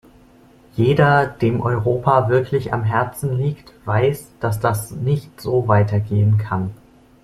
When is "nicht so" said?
4.89-5.67